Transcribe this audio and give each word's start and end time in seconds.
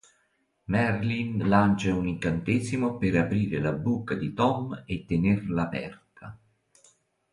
Merlin 0.73 1.37
lancia 1.47 1.93
un 1.93 2.07
incantesimo 2.07 2.97
per 2.97 3.17
aprire 3.17 3.59
la 3.61 3.71
bocca 3.71 4.15
di 4.15 4.33
Tom 4.33 4.81
e 4.87 5.05
tenerla 5.05 5.61
aperta. 5.61 6.39